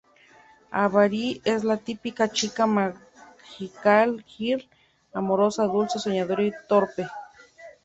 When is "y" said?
6.41-6.51